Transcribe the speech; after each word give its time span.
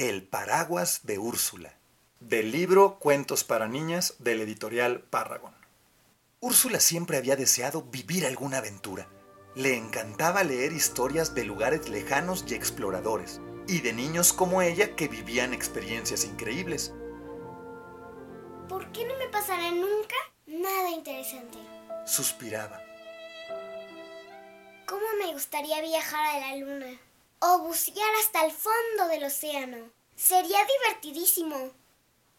El 0.00 0.26
paraguas 0.26 1.00
de 1.02 1.18
Úrsula. 1.18 1.74
Del 2.20 2.52
libro 2.52 2.98
Cuentos 2.98 3.44
para 3.44 3.68
niñas 3.68 4.14
del 4.18 4.40
editorial 4.40 5.02
Párragon. 5.02 5.52
Úrsula 6.40 6.80
siempre 6.80 7.18
había 7.18 7.36
deseado 7.36 7.82
vivir 7.82 8.24
alguna 8.24 8.56
aventura. 8.56 9.10
Le 9.54 9.76
encantaba 9.76 10.42
leer 10.42 10.72
historias 10.72 11.34
de 11.34 11.44
lugares 11.44 11.90
lejanos 11.90 12.46
y 12.48 12.54
exploradores, 12.54 13.42
y 13.68 13.82
de 13.82 13.92
niños 13.92 14.32
como 14.32 14.62
ella 14.62 14.96
que 14.96 15.06
vivían 15.06 15.52
experiencias 15.52 16.24
increíbles. 16.24 16.94
¿Por 18.70 18.90
qué 18.92 19.04
no 19.04 19.18
me 19.18 19.28
pasará 19.28 19.70
nunca 19.70 20.16
nada 20.46 20.88
interesante? 20.88 21.58
Suspiraba. 22.06 22.80
¿Cómo 24.86 25.04
me 25.22 25.34
gustaría 25.34 25.82
viajar 25.82 26.26
a 26.26 26.40
la 26.40 26.56
luna? 26.56 26.98
O 27.42 27.58
bucear 27.60 28.14
hasta 28.20 28.44
el 28.44 28.52
fondo 28.52 29.08
del 29.08 29.24
océano. 29.24 29.78
Sería 30.14 30.58
divertidísimo. 30.78 31.70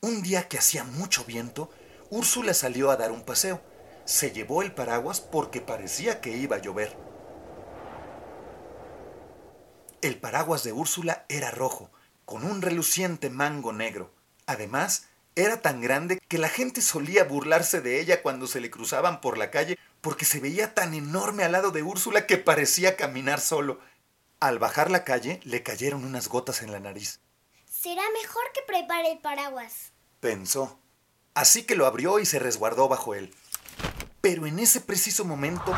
Un 0.02 0.22
día 0.22 0.48
que 0.48 0.60
hacía 0.60 0.84
mucho 0.84 1.26
viento, 1.26 1.72
Úrsula 2.12 2.54
salió 2.54 2.92
a 2.92 2.98
dar 2.98 3.12
un 3.12 3.24
paseo. 3.24 3.62
Se 4.06 4.30
llevó 4.30 4.62
el 4.62 4.76
paraguas 4.76 5.20
porque 5.20 5.60
parecía 5.60 6.22
que 6.22 6.38
iba 6.38 6.58
a 6.58 6.62
llover. 6.62 6.96
El 10.04 10.20
paraguas 10.20 10.64
de 10.64 10.72
Úrsula 10.72 11.26
era 11.30 11.50
rojo, 11.50 11.90
con 12.26 12.44
un 12.44 12.62
reluciente 12.62 13.32
mango 13.32 13.74
negro. 13.74 14.14
Además, 14.46 15.08
era 15.36 15.64
tan 15.64 15.82
grande 15.82 16.22
que 16.28 16.38
la 16.38 16.50
gente 16.50 16.82
solía 16.82 17.24
burlarse 17.24 17.82
de 17.82 18.00
ella 18.00 18.22
cuando 18.22 18.46
se 18.46 18.62
le 18.62 18.70
cruzaban 18.70 19.20
por 19.20 19.40
la 19.40 19.50
calle 19.50 19.80
porque 20.02 20.26
se 20.26 20.40
veía 20.40 20.76
tan 20.76 20.94
enorme 20.94 21.44
al 21.44 21.54
lado 21.54 21.72
de 21.72 21.82
Úrsula 21.82 22.28
que 22.28 22.38
parecía 22.38 22.96
caminar 22.96 23.40
solo. 23.40 23.80
Al 24.42 24.58
bajar 24.58 24.90
la 24.90 25.04
calle 25.04 25.40
le 25.44 25.62
cayeron 25.62 26.04
unas 26.04 26.28
gotas 26.28 26.64
en 26.64 26.72
la 26.72 26.80
nariz. 26.80 27.20
Será 27.70 28.02
mejor 28.20 28.42
que 28.56 28.62
prepare 28.66 29.12
el 29.12 29.20
paraguas. 29.20 29.92
pensó. 30.20 30.80
Así 31.36 31.62
que 31.62 31.76
lo 31.76 31.86
abrió 31.86 32.18
y 32.18 32.26
se 32.26 32.40
resguardó 32.40 32.88
bajo 32.90 33.14
él. 33.14 33.32
Pero 34.20 34.48
en 34.48 34.58
ese 34.58 34.82
preciso 34.82 35.26
momento, 35.26 35.72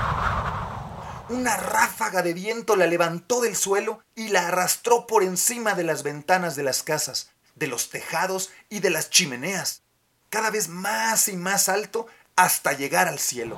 una 1.28 1.58
ráfaga 1.58 2.22
de 2.22 2.34
viento 2.34 2.78
la 2.78 2.88
levantó 2.88 3.42
del 3.42 3.58
suelo 3.58 4.02
y 4.16 4.30
la 4.30 4.48
arrastró 4.48 5.08
por 5.08 5.24
encima 5.24 5.74
de 5.74 5.84
las 5.84 6.04
ventanas 6.04 6.56
de 6.56 6.64
las 6.64 6.84
casas, 6.84 7.32
de 7.56 7.68
los 7.68 7.90
tejados 7.90 8.50
y 8.70 8.80
de 8.80 8.92
las 8.92 9.10
chimeneas, 9.10 9.84
cada 10.30 10.50
vez 10.50 10.70
más 10.70 11.28
y 11.28 11.36
más 11.36 11.68
alto 11.68 12.08
hasta 12.38 12.72
llegar 12.72 13.10
al 13.10 13.20
cielo. 13.20 13.58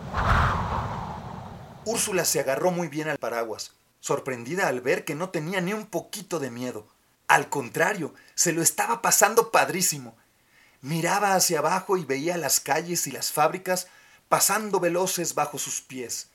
Úrsula 1.85 2.25
se 2.25 2.39
agarró 2.39 2.71
muy 2.71 2.87
bien 2.87 3.07
al 3.07 3.19
paraguas, 3.19 3.71
sorprendida 4.05 4.67
al 4.67 4.81
ver 4.81 5.03
que 5.03 5.15
no 5.15 5.31
tenía 5.31 5.61
ni 5.61 5.73
un 5.73 5.87
poquito 5.87 6.37
de 6.37 6.51
miedo. 6.51 6.85
Al 7.27 7.49
contrario, 7.49 8.13
se 8.35 8.53
lo 8.53 8.61
estaba 8.61 9.01
pasando 9.01 9.49
padrísimo. 9.49 10.15
Miraba 10.81 11.33
hacia 11.33 11.57
abajo 11.57 11.97
y 11.97 12.05
veía 12.05 12.37
las 12.37 12.59
calles 12.59 13.07
y 13.07 13.11
las 13.11 13.31
fábricas 13.31 13.87
pasando 14.29 14.79
veloces 14.79 15.33
bajo 15.33 15.57
sus 15.57 15.81
pies. 15.81 16.29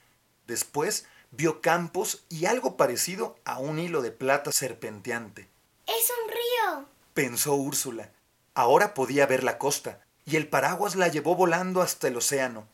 Después 0.49 1.06
vio 1.31 1.61
campos 1.61 2.25
y 2.28 2.47
algo 2.47 2.77
parecido 2.77 3.39
a 3.44 3.61
un 3.61 3.78
hilo 3.78 4.03
de 4.03 4.11
plata 4.11 4.50
serpenteante. 4.50 5.49
Es 5.87 6.11
un 6.11 6.28
río. 6.28 6.89
Pensó 7.15 7.55
Úrsula. 7.55 8.11
Ahora 8.53 8.94
podía 8.94 9.27
ver 9.27 9.44
la 9.44 9.59
costa, 9.59 10.00
y 10.25 10.34
el 10.34 10.49
paraguas 10.49 10.97
la 10.97 11.06
llevó 11.06 11.37
volando 11.37 11.83
hasta 11.83 12.09
el 12.09 12.17
océano. 12.17 12.67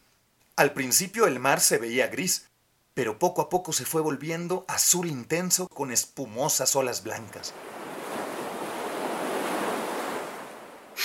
Al 0.56 0.72
principio 0.72 1.26
el 1.26 1.38
mar 1.38 1.60
se 1.60 1.76
veía 1.76 2.06
gris, 2.06 2.45
pero 2.96 3.18
poco 3.18 3.42
a 3.42 3.50
poco 3.50 3.74
se 3.74 3.84
fue 3.84 4.00
volviendo 4.00 4.64
azul 4.68 5.08
intenso 5.08 5.68
con 5.68 5.92
espumosas 5.92 6.74
olas 6.76 7.02
blancas. 7.02 7.52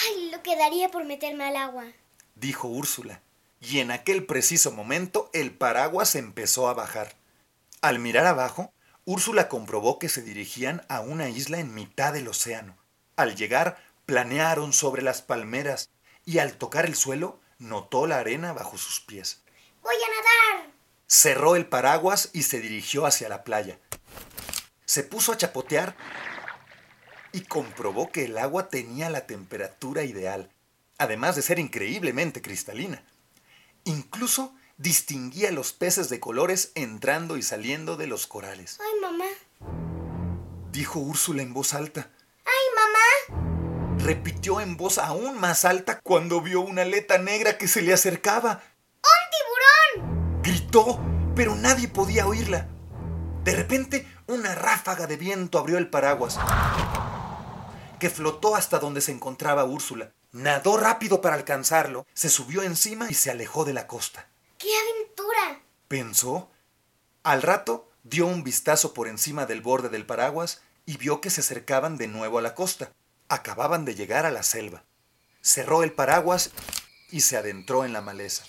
Ay, 0.07 0.31
lo 0.31 0.41
que 0.41 0.56
daría 0.56 0.90
por 0.90 1.03
meterme 1.03 1.44
al 1.44 1.57
agua. 1.57 1.84
dijo 2.35 2.69
Úrsula, 2.69 3.22
y 3.59 3.79
en 3.79 3.91
aquel 3.91 4.25
preciso 4.25 4.72
momento 4.72 5.29
el 5.34 5.52
paraguas 5.52 6.16
empezó 6.16 6.69
a 6.69 6.74
bajar. 6.74 7.18
Al 7.81 8.00
mirar 8.00 8.25
abajo, 8.25 8.72
Úrsula 9.03 9.50
comprobó 9.50 10.00
que 10.00 10.08
se 10.08 10.22
dirigían 10.22 10.85
a 10.88 11.02
una 11.02 11.28
isla 11.28 11.59
en 11.59 11.73
mitad 11.73 12.13
del 12.13 12.29
océano. 12.29 12.78
Al 13.18 13.35
llegar, 13.35 13.84
planearon 14.06 14.72
sobre 14.72 15.02
las 15.02 15.22
palmeras 15.22 15.90
y 16.23 16.40
al 16.40 16.53
tocar 16.53 16.85
el 16.85 16.96
suelo, 16.96 17.41
notó 17.59 18.08
la 18.08 18.19
arena 18.19 18.53
bajo 18.53 18.78
sus 18.78 19.02
pies. 19.02 19.41
Voy 19.84 19.96
a 19.96 20.56
nadar. 20.56 20.71
Cerró 21.14 21.58
el 21.58 21.66
paraguas 21.66 22.30
y 22.32 22.44
se 22.44 22.62
dirigió 22.62 23.06
hacia 23.06 23.28
la 23.28 23.44
playa. 23.44 23.78
Se 24.86 25.04
puso 25.04 25.34
a 25.34 25.38
chapotear 25.38 25.94
y 27.34 27.42
comprobó 27.42 28.14
que 28.14 28.24
el 28.24 28.38
agua 28.38 28.70
tenía 28.70 29.10
la 29.10 29.28
temperatura 29.28 30.06
ideal, 30.06 30.50
además 30.98 31.36
de 31.36 31.42
ser 31.42 31.60
increíblemente 31.60 32.42
cristalina. 32.42 33.04
Incluso 33.84 34.56
distinguía 34.78 35.52
los 35.52 35.74
peces 35.74 36.08
de 36.08 36.22
colores 36.22 36.72
entrando 36.76 37.36
y 37.36 37.42
saliendo 37.42 37.98
de 37.98 38.08
los 38.08 38.26
corales. 38.26 38.80
Ay, 38.80 39.02
mamá. 39.02 39.26
Dijo 40.72 41.00
Úrsula 41.00 41.42
en 41.42 41.54
voz 41.54 41.74
alta. 41.74 42.10
Ay, 42.46 43.34
mamá. 43.36 43.98
Repitió 44.02 44.62
en 44.62 44.78
voz 44.78 44.98
aún 44.98 45.38
más 45.38 45.66
alta 45.66 46.00
cuando 46.00 46.40
vio 46.40 46.62
una 46.62 46.84
aleta 46.84 47.18
negra 47.18 47.58
que 47.58 47.68
se 47.68 47.82
le 47.82 47.92
acercaba. 47.92 48.64
Pero 51.36 51.56
nadie 51.56 51.90
podía 51.90 52.28
oírla. 52.28 52.68
De 53.44 53.54
repente, 53.54 54.08
una 54.28 54.56
ráfaga 54.56 55.06
de 55.06 55.18
viento 55.18 55.59
abrió 55.59 55.78
el 55.78 55.90
paraguas, 55.90 56.40
que 58.00 58.09
flotó 58.09 58.56
hasta 58.56 58.80
donde 58.80 59.02
se 59.02 59.12
encontraba 59.12 59.66
Úrsula. 59.66 60.14
Nadó 60.32 60.78
rápido 60.78 61.20
para 61.20 61.36
alcanzarlo, 61.36 62.08
se 62.14 62.30
subió 62.30 62.64
encima 62.64 63.08
y 63.09 63.16
se 63.16 63.32
alejó 63.32 63.66
de 63.66 63.74
la 63.74 63.86
costa. 63.86 64.30
¡Qué 64.58 64.70
aventura! 64.70 65.62
Pensó. 65.90 66.50
Al 67.24 67.42
rato 67.42 67.90
dio 68.03 68.26
un 68.28 68.44
vistazo 68.44 68.94
por 68.94 69.09
encima 69.09 69.46
del 69.46 69.62
borde 69.62 69.90
del 69.90 70.06
paraguas 70.06 70.62
y 70.86 70.96
vio 70.96 71.20
que 71.20 71.30
se 71.30 71.42
acercaban 71.42 71.98
de 71.98 72.08
nuevo 72.08 72.40
a 72.40 72.42
la 72.42 72.56
costa. 72.56 72.94
Acababan 73.28 73.84
de 73.84 73.96
llegar 73.96 74.26
a 74.26 74.32
la 74.32 74.44
selva. 74.44 74.84
Cerró 75.42 75.84
el 75.84 75.92
paraguas 75.92 76.52
y 77.09 77.22
se 77.22 77.36
adentró 77.36 77.84
en 77.84 77.92
la 77.92 78.02
maleza. 78.02 78.46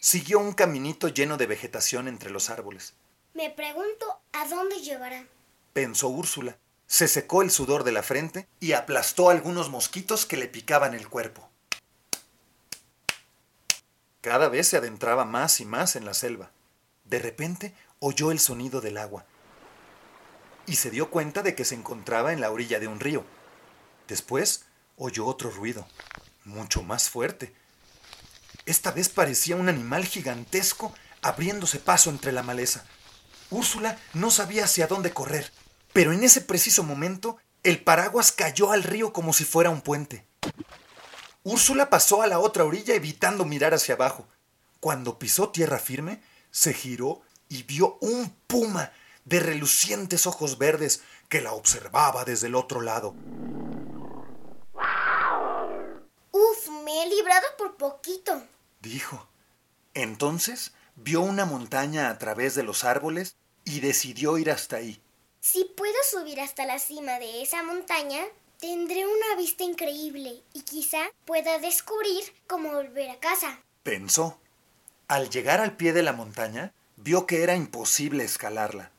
Siguió 0.00 0.38
un 0.38 0.52
caminito 0.52 1.08
lleno 1.08 1.36
de 1.36 1.46
vegetación 1.46 2.08
entre 2.08 2.30
los 2.30 2.50
árboles. 2.50 2.94
Me 3.34 3.50
pregunto 3.50 4.20
a 4.32 4.46
dónde 4.48 4.80
llevará. 4.80 5.26
Pensó 5.72 6.08
Úrsula. 6.08 6.56
Se 6.86 7.08
secó 7.08 7.42
el 7.42 7.50
sudor 7.50 7.84
de 7.84 7.92
la 7.92 8.02
frente 8.02 8.48
y 8.60 8.72
aplastó 8.72 9.28
algunos 9.28 9.70
mosquitos 9.70 10.24
que 10.24 10.36
le 10.36 10.48
picaban 10.48 10.94
el 10.94 11.08
cuerpo. 11.08 11.48
Cada 14.20 14.48
vez 14.48 14.68
se 14.68 14.76
adentraba 14.76 15.24
más 15.24 15.60
y 15.60 15.64
más 15.64 15.96
en 15.96 16.04
la 16.04 16.14
selva. 16.14 16.50
De 17.04 17.18
repente 17.18 17.74
oyó 18.00 18.30
el 18.30 18.38
sonido 18.38 18.80
del 18.80 18.98
agua 18.98 19.26
y 20.68 20.76
se 20.76 20.90
dio 20.90 21.10
cuenta 21.10 21.42
de 21.42 21.54
que 21.54 21.64
se 21.64 21.74
encontraba 21.74 22.32
en 22.32 22.40
la 22.40 22.50
orilla 22.50 22.78
de 22.78 22.88
un 22.88 23.00
río. 23.00 23.24
Después 24.06 24.66
oyó 24.96 25.26
otro 25.26 25.50
ruido, 25.50 25.86
mucho 26.44 26.82
más 26.82 27.08
fuerte. 27.08 27.54
Esta 28.68 28.90
vez 28.90 29.08
parecía 29.08 29.56
un 29.56 29.70
animal 29.70 30.04
gigantesco 30.04 30.92
abriéndose 31.22 31.78
paso 31.78 32.10
entre 32.10 32.32
la 32.32 32.42
maleza. 32.42 32.84
Úrsula 33.48 33.98
no 34.12 34.30
sabía 34.30 34.64
hacia 34.64 34.86
dónde 34.86 35.10
correr, 35.10 35.50
pero 35.94 36.12
en 36.12 36.22
ese 36.22 36.42
preciso 36.42 36.82
momento 36.82 37.38
el 37.62 37.82
paraguas 37.82 38.30
cayó 38.30 38.70
al 38.70 38.82
río 38.82 39.14
como 39.14 39.32
si 39.32 39.46
fuera 39.46 39.70
un 39.70 39.80
puente. 39.80 40.26
Úrsula 41.44 41.88
pasó 41.88 42.20
a 42.20 42.26
la 42.26 42.40
otra 42.40 42.66
orilla 42.66 42.94
evitando 42.94 43.46
mirar 43.46 43.72
hacia 43.72 43.94
abajo. 43.94 44.28
Cuando 44.80 45.18
pisó 45.18 45.48
tierra 45.48 45.78
firme, 45.78 46.20
se 46.50 46.74
giró 46.74 47.22
y 47.48 47.62
vio 47.62 47.96
un 48.02 48.36
puma 48.46 48.92
de 49.24 49.40
relucientes 49.40 50.26
ojos 50.26 50.58
verdes 50.58 51.00
que 51.30 51.40
la 51.40 51.54
observaba 51.54 52.26
desde 52.26 52.48
el 52.48 52.54
otro 52.54 52.82
lado. 52.82 53.14
Uf, 56.32 56.68
me 56.84 57.02
he 57.02 57.08
librado 57.08 57.46
por 57.56 57.74
poquito. 57.78 58.42
Dijo. 58.80 59.28
Entonces 59.94 60.72
vio 60.96 61.20
una 61.20 61.44
montaña 61.44 62.10
a 62.10 62.18
través 62.18 62.54
de 62.54 62.62
los 62.62 62.84
árboles 62.84 63.36
y 63.64 63.80
decidió 63.80 64.38
ir 64.38 64.50
hasta 64.50 64.76
ahí. 64.76 65.00
Si 65.40 65.64
puedo 65.76 65.94
subir 66.10 66.40
hasta 66.40 66.66
la 66.66 66.78
cima 66.78 67.18
de 67.18 67.42
esa 67.42 67.62
montaña, 67.62 68.20
tendré 68.58 69.06
una 69.06 69.36
vista 69.36 69.64
increíble 69.64 70.42
y 70.52 70.62
quizá 70.62 70.98
pueda 71.24 71.58
descubrir 71.58 72.24
cómo 72.46 72.70
volver 72.70 73.10
a 73.10 73.20
casa. 73.20 73.60
Pensó. 73.82 74.40
Al 75.06 75.30
llegar 75.30 75.60
al 75.60 75.76
pie 75.76 75.92
de 75.92 76.02
la 76.02 76.12
montaña, 76.12 76.72
vio 76.96 77.26
que 77.26 77.42
era 77.42 77.54
imposible 77.54 78.24
escalarla. 78.24 78.90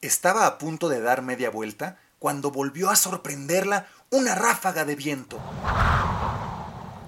Estaba 0.00 0.46
a 0.46 0.58
punto 0.58 0.88
de 0.88 1.00
dar 1.00 1.22
media 1.22 1.50
vuelta 1.50 1.98
cuando 2.18 2.50
volvió 2.50 2.90
a 2.90 2.96
sorprenderla 2.96 3.88
una 4.10 4.34
ráfaga 4.34 4.84
de 4.84 4.94
viento. 4.94 5.40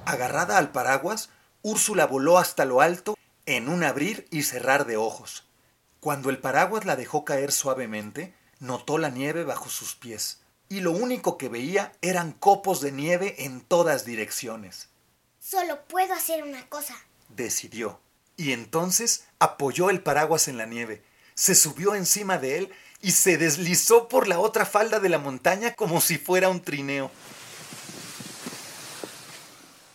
Agarrada 0.07 0.59
al 0.59 0.73
paraguas, 0.73 1.29
Úrsula 1.67 2.07
voló 2.07 2.37
hasta 2.37 2.67
lo 2.67 2.83
alto 2.83 3.17
en 3.47 3.71
un 3.71 3.85
abrir 3.85 4.29
y 4.31 4.43
cerrar 4.43 4.85
de 4.85 4.99
ojos. 4.99 5.45
Cuando 5.99 6.29
el 6.29 6.39
paraguas 6.39 6.85
la 6.85 6.95
dejó 6.95 7.25
caer 7.25 7.53
suavemente, 7.53 8.35
notó 8.59 8.99
la 8.99 9.09
nieve 9.09 9.45
bajo 9.45 9.71
sus 9.71 9.95
pies, 9.95 10.43
y 10.69 10.81
lo 10.81 10.93
único 10.93 11.39
que 11.39 11.49
veía 11.49 11.95
eran 12.03 12.33
copos 12.33 12.83
de 12.83 12.93
nieve 12.93 13.47
en 13.47 13.63
todas 13.63 14.05
direcciones. 14.05 14.91
Solo 15.41 15.83
puedo 15.89 16.13
hacer 16.13 16.43
una 16.43 16.69
cosa, 16.69 16.95
decidió, 17.31 17.99
y 18.37 18.53
entonces 18.53 19.25
apoyó 19.39 19.89
el 19.89 20.03
paraguas 20.03 20.49
en 20.49 20.59
la 20.59 20.67
nieve, 20.67 21.03
se 21.33 21.55
subió 21.55 21.95
encima 21.95 22.37
de 22.37 22.59
él 22.59 22.73
y 23.01 23.13
se 23.13 23.39
deslizó 23.39 24.09
por 24.09 24.29
la 24.29 24.39
otra 24.39 24.67
falda 24.67 25.01
de 25.01 25.09
la 25.09 25.19
montaña 25.19 25.75
como 25.75 26.03
si 26.03 26.19
fuera 26.19 26.51
un 26.51 26.61
trineo. 26.61 27.11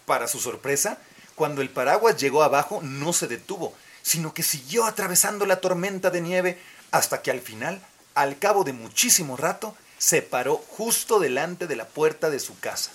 Para 0.07 0.27
su 0.27 0.39
sorpresa, 0.39 0.97
cuando 1.39 1.61
el 1.61 1.69
paraguas 1.69 2.17
llegó 2.17 2.43
abajo 2.43 2.81
no 2.83 3.13
se 3.13 3.25
detuvo, 3.25 3.73
sino 4.01 4.33
que 4.33 4.43
siguió 4.43 4.83
atravesando 4.83 5.45
la 5.45 5.61
tormenta 5.61 6.09
de 6.09 6.19
nieve 6.19 6.61
hasta 6.91 7.21
que 7.21 7.31
al 7.31 7.39
final, 7.39 7.81
al 8.13 8.37
cabo 8.39 8.65
de 8.65 8.73
muchísimo 8.73 9.37
rato, 9.37 9.73
se 9.97 10.21
paró 10.21 10.57
justo 10.57 11.17
delante 11.17 11.65
de 11.65 11.77
la 11.77 11.87
puerta 11.87 12.29
de 12.29 12.41
su 12.41 12.59
casa. 12.59 12.91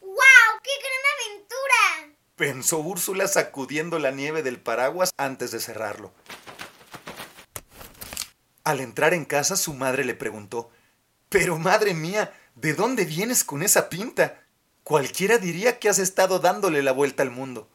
¡Wow! 0.00 0.16
¡Qué 0.64 0.70
gran 0.80 1.36
aventura! 1.36 2.16
pensó 2.34 2.78
Úrsula 2.78 3.28
sacudiendo 3.28 4.00
la 4.00 4.10
nieve 4.10 4.42
del 4.42 4.58
paraguas 4.58 5.10
antes 5.16 5.52
de 5.52 5.60
cerrarlo. 5.60 6.12
Al 8.64 8.80
entrar 8.80 9.14
en 9.14 9.26
casa 9.26 9.54
su 9.54 9.74
madre 9.74 10.04
le 10.04 10.14
preguntó, 10.14 10.72
Pero 11.28 11.56
madre 11.56 11.94
mía, 11.94 12.34
¿de 12.56 12.74
dónde 12.74 13.04
vienes 13.04 13.44
con 13.44 13.62
esa 13.62 13.88
pinta? 13.88 14.42
Cualquiera 14.86 15.38
diría 15.38 15.80
que 15.80 15.88
has 15.88 15.98
estado 15.98 16.38
dándole 16.38 16.80
la 16.80 16.92
vuelta 16.92 17.24
al 17.24 17.32
mundo. 17.32 17.68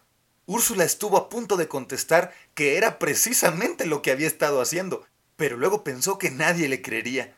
Úrsula 0.45 0.85
estuvo 0.85 1.17
a 1.17 1.27
punto 1.27 1.57
de 1.57 1.67
contestar 1.67 2.33
que 2.55 2.77
era 2.77 2.99
precisamente 2.99 3.85
lo 3.85 4.01
que 4.01 4.11
había 4.11 4.27
estado 4.27 4.61
haciendo, 4.61 5.05
pero 5.35 5.57
luego 5.57 5.83
pensó 5.83 6.17
que 6.17 6.31
nadie 6.31 6.69
le 6.69 6.81
creería. 6.81 7.35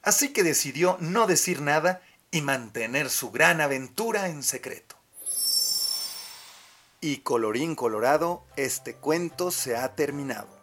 Así 0.00 0.32
que 0.32 0.44
decidió 0.44 0.96
no 1.00 1.26
decir 1.26 1.60
nada 1.60 2.02
y 2.30 2.40
mantener 2.40 3.10
su 3.10 3.32
gran 3.32 3.60
aventura 3.60 4.28
en 4.28 4.44
secreto. 4.44 4.94
Y 7.00 7.16
colorín 7.16 7.74
colorado, 7.74 8.44
este 8.54 8.94
cuento 8.94 9.50
se 9.50 9.74
ha 9.74 9.96
terminado. 9.96 10.56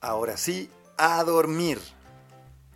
Ahora 0.00 0.38
sí, 0.38 0.70
a 0.96 1.22
dormir. 1.22 1.78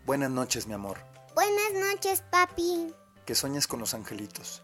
Buenas 0.05 0.31
noches, 0.31 0.67
mi 0.67 0.75
amor. 0.75 0.99
Buenas 1.35 1.73
noches, 1.73 2.23
papi. 2.31 2.93
Que 3.25 3.35
sueñes 3.35 3.67
con 3.67 3.81
los 3.81 3.95
angelitos. 3.95 4.64